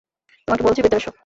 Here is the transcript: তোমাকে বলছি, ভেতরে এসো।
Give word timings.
তোমাকে 0.47 0.63
বলছি, 0.63 0.79
ভেতরে 0.81 0.97
এসো। 0.97 1.11